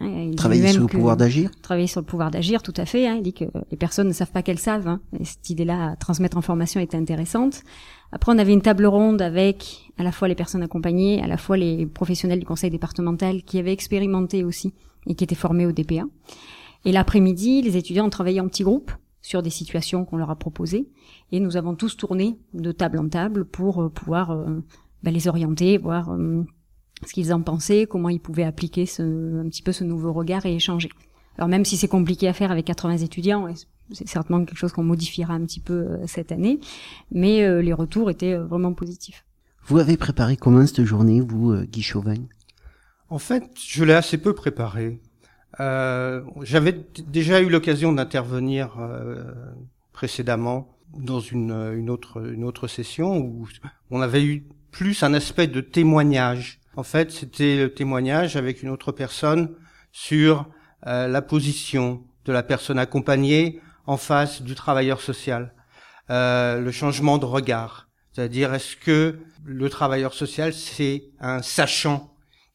hein, 0.00 0.30
travailler 0.36 0.68
sur 0.68 0.82
le 0.82 0.86
pouvoir 0.86 1.16
d'agir. 1.16 1.50
Travailler 1.62 1.86
sur 1.86 2.00
le 2.00 2.06
pouvoir 2.06 2.30
d'agir, 2.30 2.62
tout 2.62 2.74
à 2.76 2.86
fait. 2.86 3.06
Hein, 3.06 3.16
il 3.16 3.22
dit 3.22 3.34
que 3.34 3.44
les 3.70 3.76
personnes 3.76 4.08
ne 4.08 4.12
savent 4.12 4.32
pas 4.32 4.42
qu'elles 4.42 4.58
savent. 4.58 4.88
Hein, 4.88 5.00
et 5.18 5.24
cette 5.24 5.50
idée-là, 5.50 5.90
à 5.90 5.96
transmettre 5.96 6.36
en 6.36 6.42
formation, 6.42 6.80
était 6.80 6.96
intéressante. 6.96 7.62
Après, 8.12 8.32
on 8.32 8.38
avait 8.38 8.52
une 8.52 8.62
table 8.62 8.86
ronde 8.86 9.20
avec 9.20 9.90
à 9.98 10.04
la 10.04 10.12
fois 10.12 10.28
les 10.28 10.34
personnes 10.34 10.62
accompagnées, 10.62 11.22
à 11.22 11.26
la 11.26 11.36
fois 11.36 11.56
les 11.56 11.86
professionnels 11.86 12.38
du 12.38 12.46
conseil 12.46 12.70
départemental 12.70 13.42
qui 13.42 13.58
avaient 13.58 13.72
expérimenté 13.72 14.44
aussi 14.44 14.72
et 15.06 15.14
qui 15.14 15.24
étaient 15.24 15.34
formés 15.34 15.66
au 15.66 15.72
DPA. 15.72 16.04
Et 16.84 16.92
l'après-midi, 16.92 17.62
les 17.62 17.76
étudiants 17.76 18.06
ont 18.06 18.10
travaillé 18.10 18.40
en 18.40 18.48
petits 18.48 18.64
groupes 18.64 18.92
sur 19.24 19.42
des 19.42 19.50
situations 19.50 20.04
qu'on 20.04 20.18
leur 20.18 20.30
a 20.30 20.36
proposées 20.36 20.86
et 21.32 21.40
nous 21.40 21.56
avons 21.56 21.74
tous 21.74 21.96
tourné 21.96 22.38
de 22.52 22.72
table 22.72 22.98
en 22.98 23.08
table 23.08 23.46
pour 23.46 23.82
euh, 23.82 23.88
pouvoir 23.88 24.30
euh, 24.32 24.62
bah, 25.02 25.10
les 25.10 25.28
orienter, 25.28 25.78
voir 25.78 26.12
euh, 26.12 26.44
ce 27.06 27.12
qu'ils 27.14 27.32
en 27.32 27.40
pensaient, 27.40 27.86
comment 27.86 28.10
ils 28.10 28.20
pouvaient 28.20 28.44
appliquer 28.44 28.84
ce, 28.84 29.40
un 29.40 29.48
petit 29.48 29.62
peu 29.62 29.72
ce 29.72 29.82
nouveau 29.82 30.12
regard 30.12 30.44
et 30.44 30.54
échanger. 30.54 30.90
Alors 31.38 31.48
même 31.48 31.64
si 31.64 31.78
c'est 31.78 31.88
compliqué 31.88 32.28
à 32.28 32.34
faire 32.34 32.52
avec 32.52 32.66
80 32.66 32.98
étudiants, 32.98 33.48
c'est 33.92 34.06
certainement 34.06 34.44
quelque 34.44 34.58
chose 34.58 34.72
qu'on 34.72 34.84
modifiera 34.84 35.32
un 35.32 35.40
petit 35.40 35.58
peu 35.58 35.98
cette 36.06 36.30
année, 36.30 36.60
mais 37.10 37.60
les 37.60 37.72
retours 37.72 38.08
étaient 38.08 38.36
vraiment 38.36 38.72
positifs. 38.72 39.24
Vous 39.66 39.78
avez 39.78 39.96
préparé 39.96 40.36
comment 40.36 40.64
cette 40.64 40.84
journée, 40.84 41.20
vous, 41.20 41.56
Guy 41.64 41.82
Chauvin? 41.82 42.14
En 43.14 43.20
fait, 43.20 43.44
je 43.64 43.84
l'ai 43.84 43.92
assez 43.92 44.18
peu 44.18 44.34
préparé. 44.34 44.98
Euh, 45.60 46.22
J'avais 46.42 46.72
déjà 47.06 47.40
eu 47.40 47.48
l'occasion 47.48 47.92
d'intervenir 47.92 48.76
euh, 48.80 49.22
précédemment 49.92 50.76
dans 50.98 51.20
une, 51.20 51.52
une, 51.76 51.90
autre, 51.90 52.28
une 52.28 52.42
autre 52.42 52.66
session 52.66 53.16
où 53.18 53.46
on 53.92 54.00
avait 54.00 54.24
eu 54.24 54.48
plus 54.72 55.04
un 55.04 55.14
aspect 55.14 55.46
de 55.46 55.60
témoignage. 55.60 56.58
En 56.74 56.82
fait, 56.82 57.12
c'était 57.12 57.56
le 57.56 57.72
témoignage 57.72 58.34
avec 58.34 58.64
une 58.64 58.68
autre 58.70 58.90
personne 58.90 59.54
sur 59.92 60.48
euh, 60.88 61.06
la 61.06 61.22
position 61.22 62.02
de 62.24 62.32
la 62.32 62.42
personne 62.42 62.80
accompagnée 62.80 63.60
en 63.86 63.96
face 63.96 64.42
du 64.42 64.56
travailleur 64.56 65.00
social, 65.00 65.54
euh, 66.10 66.58
le 66.58 66.72
changement 66.72 67.18
de 67.18 67.26
regard. 67.26 67.86
C'est-à-dire, 68.10 68.52
est-ce 68.54 68.74
que 68.74 69.20
le 69.44 69.70
travailleur 69.70 70.14
social, 70.14 70.52
c'est 70.52 71.12
un 71.20 71.42
sachant 71.42 72.13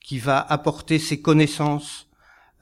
qui 0.10 0.18
va 0.18 0.39
apporter 0.39 0.98
ses 0.98 1.22
connaissances 1.22 2.08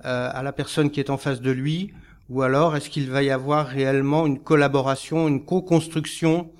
euh, 0.03 0.29
à 0.33 0.43
la 0.43 0.51
personne 0.51 0.91
qui 0.91 0.99
est 0.99 1.09
en 1.09 1.15
face 1.15 1.39
de 1.39 1.49
lui, 1.49 1.93
ou 2.27 2.41
alors 2.41 2.75
est-ce 2.75 2.89
qu'il 2.89 3.09
va 3.09 3.23
y 3.23 3.29
avoir 3.29 3.67
réellement 3.67 4.27
une 4.27 4.43
collaboration, 4.43 5.29
une 5.29 5.45
co-construction 5.45 6.51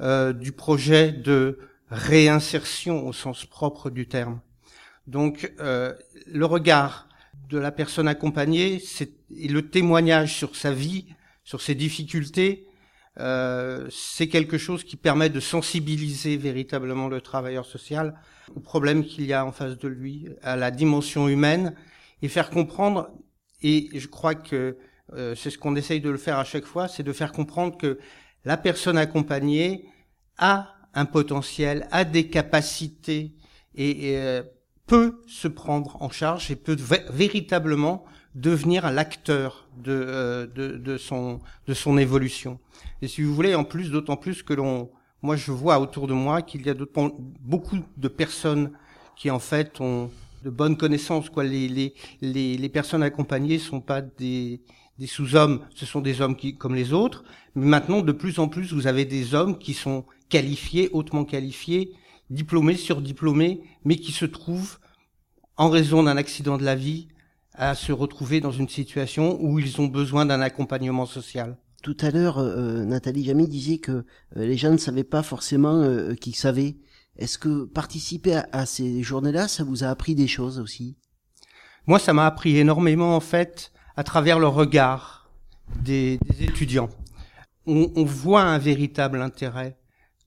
euh, 0.00 0.32
du 0.32 0.52
projet 0.52 1.12
de 1.12 1.58
réinsertion 1.90 3.06
au 3.06 3.12
sens 3.12 3.44
propre 3.44 3.90
du 3.90 4.08
terme. 4.08 4.40
Donc 5.06 5.52
euh, 5.60 5.92
le 6.26 6.46
regard 6.46 7.06
de 7.50 7.58
la 7.58 7.70
personne 7.70 8.08
accompagnée 8.08 8.82
et 9.36 9.48
le 9.48 9.68
témoignage 9.68 10.34
sur 10.34 10.56
sa 10.56 10.72
vie, 10.72 11.04
sur 11.44 11.60
ses 11.60 11.74
difficultés, 11.74 12.66
euh, 13.18 13.88
c'est 13.90 14.28
quelque 14.28 14.56
chose 14.58 14.84
qui 14.84 14.96
permet 14.96 15.28
de 15.28 15.40
sensibiliser 15.40 16.36
véritablement 16.36 17.08
le 17.08 17.20
travailleur 17.20 17.66
social 17.66 18.14
au 18.54 18.60
problème 18.60 19.04
qu'il 19.04 19.26
y 19.26 19.32
a 19.32 19.44
en 19.44 19.52
face 19.52 19.78
de 19.78 19.88
lui, 19.88 20.28
à 20.42 20.56
la 20.56 20.70
dimension 20.70 21.28
humaine, 21.28 21.74
et 22.22 22.28
faire 22.28 22.50
comprendre, 22.50 23.10
et 23.62 23.88
je 23.94 24.06
crois 24.08 24.34
que 24.34 24.76
euh, 25.14 25.34
c'est 25.34 25.50
ce 25.50 25.58
qu'on 25.58 25.76
essaye 25.76 26.00
de 26.00 26.10
le 26.10 26.18
faire 26.18 26.38
à 26.38 26.44
chaque 26.44 26.64
fois, 26.64 26.88
c'est 26.88 27.02
de 27.02 27.12
faire 27.12 27.32
comprendre 27.32 27.76
que 27.76 27.98
la 28.44 28.56
personne 28.56 28.98
accompagnée 28.98 29.86
a 30.38 30.74
un 30.94 31.04
potentiel, 31.04 31.88
a 31.90 32.04
des 32.04 32.28
capacités 32.28 33.34
et, 33.74 34.16
euh, 34.16 34.42
peut 34.86 35.22
se 35.28 35.46
prendre 35.46 36.02
en 36.02 36.10
charge 36.10 36.50
et 36.50 36.56
peut 36.56 36.76
véritablement 37.10 38.04
devenir 38.34 38.90
l'acteur 38.90 39.68
de, 39.76 39.92
euh, 39.92 40.46
de, 40.46 40.76
de, 40.76 40.96
son, 40.96 41.40
de 41.66 41.74
son 41.74 41.98
évolution. 41.98 42.58
Et 43.02 43.08
si 43.08 43.22
vous 43.22 43.34
voulez, 43.34 43.54
en 43.54 43.64
plus, 43.64 43.90
d'autant 43.90 44.16
plus 44.16 44.42
que 44.42 44.54
l'on, 44.54 44.90
moi 45.22 45.36
je 45.36 45.52
vois 45.52 45.80
autour 45.80 46.06
de 46.06 46.14
moi 46.14 46.42
qu'il 46.42 46.66
y 46.66 46.70
a 46.70 46.74
beaucoup 47.40 47.78
de 47.96 48.08
personnes 48.08 48.72
qui 49.16 49.30
en 49.30 49.38
fait 49.38 49.80
ont 49.80 50.10
de 50.44 50.50
bonnes 50.50 50.76
connaissances. 50.76 51.28
Quoi. 51.28 51.44
Les, 51.44 51.68
les, 51.68 51.94
les, 52.20 52.56
les 52.56 52.68
personnes 52.68 53.02
accompagnées 53.02 53.58
sont 53.58 53.80
pas 53.80 54.00
des, 54.00 54.62
des 54.98 55.06
sous-hommes, 55.06 55.64
ce 55.74 55.86
sont 55.86 56.00
des 56.00 56.20
hommes 56.20 56.36
qui, 56.36 56.56
comme 56.56 56.74
les 56.74 56.92
autres. 56.92 57.24
Mais 57.54 57.66
maintenant, 57.66 58.00
de 58.00 58.12
plus 58.12 58.38
en 58.38 58.48
plus, 58.48 58.72
vous 58.72 58.86
avez 58.86 59.04
des 59.04 59.34
hommes 59.34 59.58
qui 59.58 59.74
sont 59.74 60.04
qualifiés, 60.28 60.88
hautement 60.92 61.24
qualifiés, 61.24 61.92
diplômés, 62.30 62.76
surdiplômés, 62.76 63.62
mais 63.84 63.96
qui 63.96 64.12
se 64.12 64.24
trouvent, 64.24 64.78
en 65.56 65.68
raison 65.68 66.04
d'un 66.04 66.16
accident 66.16 66.56
de 66.56 66.64
la 66.64 66.76
vie, 66.76 67.08
à 67.54 67.74
se 67.74 67.92
retrouver 67.92 68.40
dans 68.40 68.52
une 68.52 68.68
situation 68.68 69.38
où 69.40 69.58
ils 69.58 69.80
ont 69.80 69.86
besoin 69.86 70.26
d'un 70.26 70.40
accompagnement 70.40 71.06
social. 71.06 71.56
Tout 71.82 71.96
à 72.00 72.10
l'heure, 72.10 72.38
euh, 72.38 72.84
Nathalie 72.84 73.24
Jamy 73.24 73.48
disait 73.48 73.78
que 73.78 73.92
euh, 73.92 74.04
les 74.34 74.56
gens 74.56 74.70
ne 74.70 74.76
savaient 74.76 75.04
pas 75.04 75.22
forcément 75.22 75.80
euh, 75.80 76.14
qu'ils 76.14 76.36
savaient. 76.36 76.76
Est-ce 77.16 77.38
que 77.38 77.64
participer 77.64 78.36
à, 78.36 78.48
à 78.52 78.66
ces 78.66 79.02
journées-là, 79.02 79.48
ça 79.48 79.64
vous 79.64 79.82
a 79.82 79.88
appris 79.88 80.14
des 80.14 80.28
choses 80.28 80.58
aussi? 80.58 80.96
Moi, 81.86 81.98
ça 81.98 82.12
m'a 82.12 82.26
appris 82.26 82.58
énormément, 82.58 83.16
en 83.16 83.20
fait, 83.20 83.72
à 83.96 84.04
travers 84.04 84.38
le 84.38 84.46
regard 84.46 85.30
des, 85.82 86.18
des 86.18 86.44
étudiants. 86.44 86.90
On, 87.66 87.90
on, 87.96 88.04
voit 88.04 88.42
un 88.42 88.58
véritable 88.58 89.20
intérêt 89.22 89.78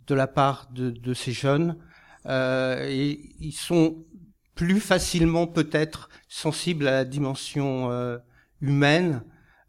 de 0.07 0.15
la 0.15 0.27
part 0.27 0.69
de, 0.73 0.89
de 0.89 1.13
ces 1.13 1.31
jeunes 1.31 1.77
euh, 2.25 2.87
et 2.89 3.19
ils 3.39 3.53
sont 3.53 4.05
plus 4.55 4.79
facilement 4.79 5.47
peut-être 5.47 6.09
sensibles 6.27 6.87
à 6.87 6.91
la 6.91 7.05
dimension 7.05 7.91
euh, 7.91 8.17
humaine 8.61 9.23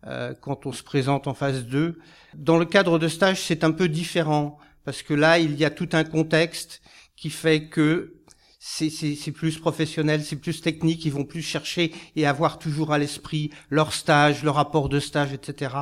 euh, 0.06 0.34
quand 0.40 0.66
on 0.66 0.72
se 0.72 0.82
présente 0.82 1.26
en 1.26 1.34
face 1.34 1.64
d'eux. 1.64 1.98
Dans 2.34 2.58
le 2.58 2.64
cadre 2.64 2.98
de 2.98 3.08
stage, 3.08 3.40
c'est 3.40 3.64
un 3.64 3.72
peu 3.72 3.88
différent 3.88 4.58
parce 4.84 5.02
que 5.02 5.14
là, 5.14 5.38
il 5.38 5.56
y 5.56 5.64
a 5.64 5.70
tout 5.70 5.88
un 5.92 6.04
contexte 6.04 6.82
qui 7.16 7.30
fait 7.30 7.68
que 7.68 8.14
c'est 8.58 9.32
plus 9.32 9.58
professionnel, 9.58 10.24
c'est 10.24 10.36
plus 10.36 10.62
technique, 10.62 11.04
ils 11.04 11.12
vont 11.12 11.24
plus 11.24 11.42
chercher 11.42 11.92
et 12.16 12.26
avoir 12.26 12.58
toujours 12.58 12.92
à 12.92 12.98
l'esprit 12.98 13.50
leur 13.68 13.92
stage, 13.92 14.42
leur 14.42 14.54
rapport 14.54 14.88
de 14.88 15.00
stage, 15.00 15.34
etc. 15.34 15.74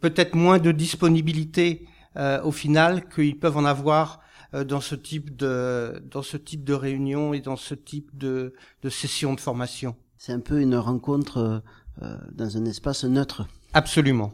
Peut-être 0.00 0.34
moins 0.34 0.58
de 0.58 0.72
disponibilité 0.72 1.86
euh, 2.16 2.42
au 2.42 2.52
final 2.52 3.08
qu'ils 3.08 3.38
peuvent 3.38 3.58
en 3.58 3.64
avoir 3.66 4.20
dans 4.62 4.80
ce 4.80 4.94
type 4.94 5.36
de 5.36 6.02
dans 6.10 6.22
ce 6.22 6.36
type 6.36 6.64
de 6.64 6.74
réunion 6.74 7.34
et 7.34 7.40
dans 7.40 7.56
ce 7.56 7.74
type 7.74 8.16
de, 8.16 8.54
de 8.82 8.88
session 8.88 9.34
de 9.34 9.40
formation. 9.40 9.96
C'est 10.16 10.32
un 10.32 10.40
peu 10.40 10.60
une 10.60 10.76
rencontre 10.76 11.62
euh, 12.02 12.18
dans 12.32 12.56
un 12.56 12.64
espace 12.64 13.04
neutre. 13.04 13.48
Absolument. 13.72 14.32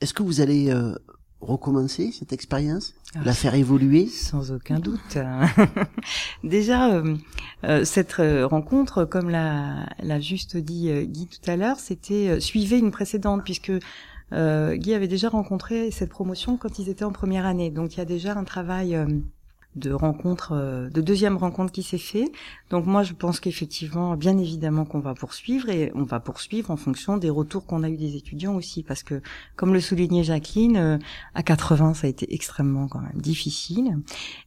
Est-ce 0.00 0.14
que 0.14 0.22
vous 0.22 0.40
allez 0.40 0.70
euh, 0.70 0.94
recommencer 1.42 2.12
cette 2.12 2.32
expérience, 2.32 2.94
ah, 3.14 3.20
la 3.24 3.32
faire 3.32 3.54
évoluer? 3.54 4.06
Sans 4.06 4.52
aucun 4.52 4.78
doute. 4.78 5.18
Déjà, 6.44 6.94
euh, 6.94 7.16
euh, 7.64 7.84
cette 7.84 8.18
euh, 8.20 8.46
rencontre, 8.46 9.04
comme 9.04 9.28
l'a, 9.28 9.86
l'a 10.00 10.20
juste 10.20 10.56
dit 10.56 10.90
Guy 11.06 11.26
tout 11.26 11.50
à 11.50 11.56
l'heure, 11.56 11.80
c'était 11.80 12.40
suivait 12.40 12.78
une 12.78 12.90
précédente 12.90 13.42
puisque 13.44 13.72
Guy 14.32 14.94
avait 14.94 15.08
déjà 15.08 15.28
rencontré 15.28 15.90
cette 15.90 16.08
promotion 16.08 16.56
quand 16.56 16.78
ils 16.78 16.88
étaient 16.88 17.04
en 17.04 17.12
première 17.12 17.44
année. 17.44 17.70
Donc 17.70 17.94
il 17.94 17.98
y 17.98 18.00
a 18.00 18.06
déjà 18.06 18.32
un 18.34 18.44
travail 18.44 18.98
de 19.74 19.90
rencontre, 19.92 20.52
euh, 20.52 20.90
de 20.90 21.00
deuxième 21.00 21.36
rencontre 21.36 21.72
qui 21.72 21.82
s'est 21.82 21.98
fait. 21.98 22.30
Donc 22.70 22.86
moi, 22.86 23.02
je 23.02 23.14
pense 23.14 23.40
qu'effectivement, 23.40 24.16
bien 24.16 24.36
évidemment, 24.36 24.84
qu'on 24.84 25.00
va 25.00 25.14
poursuivre 25.14 25.70
et 25.70 25.90
on 25.94 26.02
va 26.02 26.20
poursuivre 26.20 26.70
en 26.70 26.76
fonction 26.76 27.16
des 27.16 27.30
retours 27.30 27.64
qu'on 27.64 27.82
a 27.82 27.88
eu 27.88 27.96
des 27.96 28.16
étudiants 28.16 28.54
aussi, 28.54 28.82
parce 28.82 29.02
que 29.02 29.22
comme 29.56 29.72
le 29.72 29.80
soulignait 29.80 30.24
Jacqueline, 30.24 30.76
euh, 30.76 30.98
à 31.34 31.42
80, 31.42 31.94
ça 31.94 32.06
a 32.06 32.10
été 32.10 32.34
extrêmement 32.34 32.86
quand 32.86 33.00
même 33.00 33.20
difficile. 33.20 33.98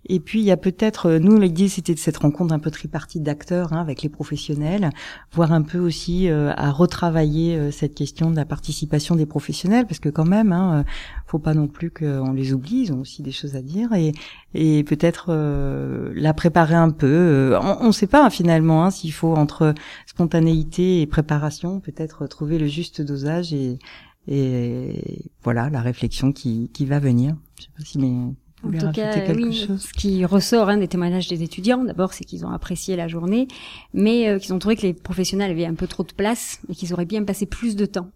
Et 0.05 0.19
puis 0.19 0.39
il 0.41 0.45
y 0.45 0.51
a 0.51 0.57
peut-être, 0.57 1.07
euh, 1.07 1.19
nous 1.19 1.39
l'idée 1.39 1.69
c'était 1.69 1.95
de 1.95 1.99
cette 1.99 2.17
rencontre 2.17 2.53
un 2.53 2.59
peu 2.59 2.69
tripartite 2.69 3.23
d'acteurs 3.23 3.73
hein, 3.73 3.81
avec 3.81 4.03
les 4.03 4.09
professionnels, 4.09 4.91
voir 5.31 5.51
un 5.51 5.63
peu 5.63 5.79
aussi 5.79 6.29
à 6.29 6.71
retravailler 6.71 7.71
cette 7.71 7.95
question 7.95 8.31
de 8.31 8.35
la 8.35 8.45
participation 8.45 9.15
des 9.15 9.25
professionnels, 9.25 9.85
parce 9.85 9.99
que 9.99 10.09
quand 10.09 10.25
même, 10.25 10.51
hein, 10.51 10.85
faut 11.25 11.39
pas 11.39 11.53
non 11.53 11.67
plus 11.67 11.89
qu'on 11.91 12.33
les 12.33 12.53
oublie, 12.53 12.83
ils 12.83 12.93
ont 12.93 13.01
aussi 13.01 13.23
des 13.23 13.31
choses 13.31 13.55
à 13.55 13.61
dire 13.61 13.93
et, 13.93 14.11
et 14.53 14.83
peut-être 14.83 15.27
euh, 15.29 16.11
la 16.15 16.33
préparer 16.33 16.75
un 16.75 16.91
peu. 16.91 17.07
Euh, 17.07 17.59
on 17.59 17.87
ne 17.87 17.91
sait 17.91 18.07
pas 18.07 18.29
finalement 18.29 18.85
hein, 18.85 18.91
s'il 18.91 19.11
faut 19.11 19.35
entre 19.35 19.73
spontanéité 20.05 21.01
et 21.01 21.07
préparation 21.07 21.79
peut-être 21.79 22.27
trouver 22.27 22.59
le 22.59 22.67
juste 22.67 23.01
dosage 23.01 23.53
et, 23.53 23.79
et 24.27 25.29
voilà 25.43 25.69
la 25.69 25.81
réflexion 25.81 26.31
qui, 26.31 26.69
qui 26.73 26.85
va 26.85 26.99
venir. 26.99 27.35
Je 27.57 27.63
sais 27.63 27.69
pas 27.75 27.83
si 27.83 27.97
mais 27.97 28.83
en 28.83 28.87
tout 28.87 28.91
cas, 28.93 29.33
oui, 29.33 29.67
ce 29.77 29.93
qui 29.93 30.25
ressort 30.25 30.69
hein, 30.69 30.77
des 30.77 30.87
témoignages 30.87 31.27
des 31.27 31.43
étudiants, 31.43 31.83
d'abord, 31.83 32.13
c'est 32.13 32.23
qu'ils 32.23 32.45
ont 32.45 32.49
apprécié 32.49 32.95
la 32.95 33.07
journée, 33.07 33.47
mais 33.93 34.27
euh, 34.27 34.39
qu'ils 34.39 34.53
ont 34.53 34.59
trouvé 34.59 34.75
que 34.75 34.81
les 34.81 34.93
professionnels 34.93 35.51
avaient 35.51 35.65
un 35.65 35.75
peu 35.75 35.87
trop 35.87 36.03
de 36.03 36.13
place 36.13 36.59
et 36.69 36.73
qu'ils 36.73 36.93
auraient 36.93 37.05
bien 37.05 37.23
passé 37.23 37.45
plus 37.45 37.75
de 37.75 37.85
temps 37.85 38.09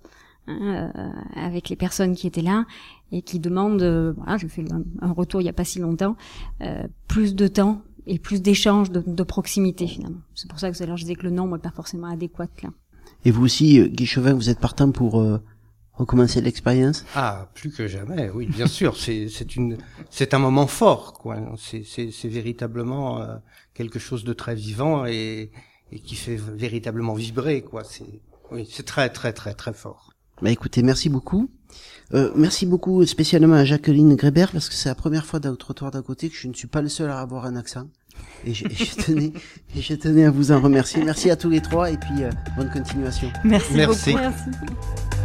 hein, 0.48 0.92
avec 1.36 1.70
les 1.70 1.76
personnes 1.76 2.16
qui 2.16 2.26
étaient 2.26 2.42
là 2.42 2.66
et 3.12 3.22
qui 3.22 3.40
demande, 3.40 3.82
euh, 3.82 4.14
voilà, 4.18 4.38
je 4.38 4.48
fais 4.48 4.64
un, 5.02 5.12
retour 5.12 5.42
il 5.42 5.46
n'y 5.46 5.50
a 5.50 5.54
pas 5.54 5.64
si 5.64 5.80
longtemps, 5.80 6.16
euh, 6.62 6.88
plus 7.08 7.36
de 7.36 7.48
temps 7.48 7.82
et 8.06 8.20
plus 8.20 8.42
d'échanges 8.42 8.92
de, 8.92 9.04
de, 9.06 9.24
proximité 9.24 9.88
finalement. 9.88 10.22
C'est 10.36 10.50
pour 10.50 10.60
ça 10.60 10.72
que 10.72 10.78
tout 10.78 10.84
à 10.84 10.86
l'heure 10.86 10.98
je 10.98 11.04
disais 11.04 11.16
que 11.16 11.24
le 11.24 11.32
nombre 11.32 11.56
n'est 11.56 11.62
pas 11.62 11.72
forcément 11.72 12.08
adéquat 12.08 12.48
là. 12.64 12.70
Et 13.26 13.32
vous 13.32 13.44
aussi, 13.44 13.80
euh, 13.80 13.88
Guy 13.88 14.06
Chauvin, 14.06 14.34
vous 14.34 14.50
êtes 14.50 14.60
partant 14.60 14.92
pour 14.92 15.20
euh, 15.20 15.40
recommencer 15.94 16.42
l'expérience? 16.42 17.06
Ah, 17.16 17.50
plus 17.54 17.72
que 17.72 17.88
jamais, 17.88 18.30
oui, 18.30 18.48
bien 18.48 18.68
sûr. 18.68 18.96
C'est 18.96 19.28
c'est 19.30 19.56
une 19.56 19.78
c'est 20.10 20.34
un 20.34 20.40
moment 20.40 20.68
fort, 20.68 21.14
quoi. 21.14 21.38
C'est 21.58 21.84
c'est 21.84 22.12
c'est 22.12 22.30
véritablement 22.30 23.22
euh, 23.22 23.36
quelque 23.74 24.00
chose 24.00 24.24
de 24.24 24.34
très 24.34 24.56
vivant 24.56 25.06
et 25.06 25.52
et 25.92 26.00
qui 26.00 26.16
fait 26.16 26.38
véritablement 26.38 27.14
vibrer, 27.14 27.62
quoi. 27.62 27.84
C'est 27.84 28.22
oui, 28.52 28.68
c'est 28.72 28.86
très 28.86 29.10
très 29.10 29.34
très 29.34 29.54
très 29.54 29.74
fort. 29.74 30.14
Bah 30.42 30.52
écoutez, 30.52 30.84
merci 30.84 31.10
beaucoup. 31.10 31.50
Euh, 32.14 32.32
merci 32.36 32.66
beaucoup 32.66 33.06
spécialement 33.06 33.56
à 33.56 33.66
Jacqueline 33.66 34.16
Grébert 34.16 34.52
parce 34.52 34.70
que 34.70 34.76
c'est 34.76 34.90
la 34.90 34.96
première 34.96 35.26
fois 35.26 35.40
dans 35.40 35.52
le 35.52 35.58
trottoir 35.58 35.92
d'à 35.92 36.02
côté 36.02 36.30
que 36.30 36.36
je 36.36 36.48
ne 36.48 36.54
suis 36.54 36.68
pas 36.68 36.82
le 36.82 36.90
seul 36.90 37.10
à 37.12 37.20
avoir 37.20 37.46
un 37.46 37.56
accent. 37.56 37.88
Et 38.46 38.54
je, 38.54 38.66
tenais, 38.96 39.32
et 39.76 39.82
je 39.82 39.94
tenais 39.94 40.26
à 40.26 40.32
vous 40.32 40.52
en 40.52 40.60
remercier. 40.60 41.04
Merci 41.04 41.30
à 41.30 41.36
tous 41.36 41.50
les 41.50 41.62
trois 41.62 41.92
et 41.92 41.98
puis 41.98 42.24
euh, 42.24 42.32
bonne 42.58 42.72
continuation. 42.72 43.32
Merci, 43.44 43.74
merci. 43.76 44.12
beaucoup. 44.14 44.24
Merci. 44.24 45.19